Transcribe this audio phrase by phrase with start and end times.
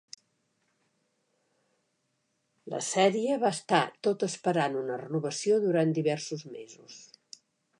[2.73, 6.99] La sèrie va estar tot esperant una renovació durant diversos mesos.